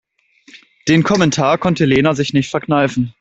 Den 0.87 1.03
Kommentar 1.03 1.59
konnte 1.59 1.85
Lena 1.85 2.15
sich 2.15 2.33
nicht 2.33 2.49
verkneifen. 2.49 3.09